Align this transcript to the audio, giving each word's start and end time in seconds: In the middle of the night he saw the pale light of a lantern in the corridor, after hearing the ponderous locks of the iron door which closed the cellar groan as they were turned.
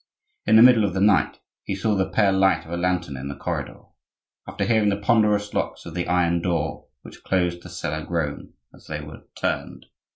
In 0.47 0.55
the 0.55 0.63
middle 0.63 0.83
of 0.83 0.95
the 0.95 0.99
night 0.99 1.37
he 1.63 1.75
saw 1.75 1.93
the 1.93 2.09
pale 2.09 2.33
light 2.33 2.65
of 2.65 2.71
a 2.71 2.75
lantern 2.75 3.15
in 3.15 3.27
the 3.27 3.35
corridor, 3.35 3.81
after 4.47 4.65
hearing 4.65 4.89
the 4.89 4.97
ponderous 4.97 5.53
locks 5.53 5.85
of 5.85 5.93
the 5.93 6.07
iron 6.07 6.41
door 6.41 6.87
which 7.03 7.21
closed 7.21 7.61
the 7.61 7.69
cellar 7.69 8.03
groan 8.03 8.53
as 8.73 8.87
they 8.87 8.99
were 8.99 9.27
turned. 9.39 9.85